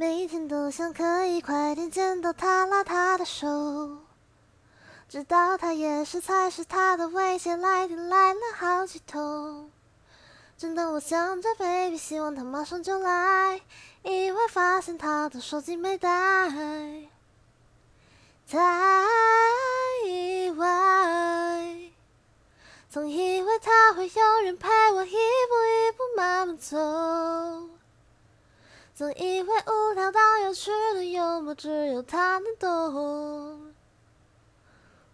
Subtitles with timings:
[0.00, 3.98] 每天都想可以快点见到他拉他的手，
[5.08, 9.72] 知道他也是才是他的危险来电来了好几通。
[10.56, 13.60] 正当我想着 baby，希望他马上就来，
[14.04, 16.08] 意外发现他的手机没带，
[18.48, 19.04] 太
[20.06, 21.76] 意外。
[22.88, 26.76] 总以为他会有人陪我一步一步慢慢走，
[28.98, 33.72] 总以为无聊到有趣的幽默只有他能懂。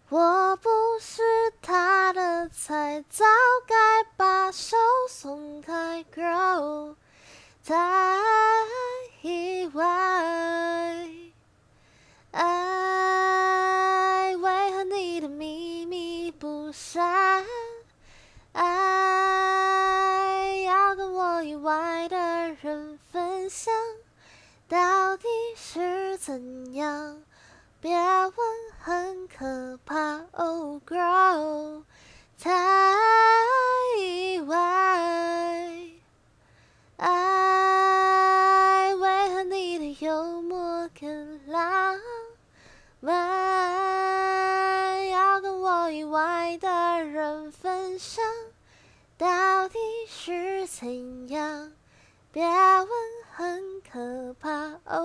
[0.09, 1.21] 我不是
[1.61, 3.23] 他的菜，早
[3.67, 3.75] 该
[4.17, 4.75] 把手
[5.07, 6.95] 松开，girl，
[7.63, 8.17] 太
[9.21, 9.83] 意外。
[12.31, 17.45] 爱为何你的秘密不删？
[18.53, 18.63] 爱
[20.65, 22.17] 要跟我以外的
[22.63, 22.94] 人
[23.45, 23.71] 分享，
[24.67, 27.21] 到底是怎样？
[27.79, 28.33] 别问，
[28.79, 31.83] 很可怕，Oh girl，
[32.39, 32.95] 太
[33.99, 34.55] 意外。
[36.97, 41.99] 爱为何你的幽默更浪
[42.99, 45.07] 漫？
[45.07, 48.25] 要跟我以外的人分享，
[49.19, 51.71] 到底是怎样？
[52.31, 52.89] 别问，
[53.37, 54.79] 很可怕。
[54.85, 55.04] 哦。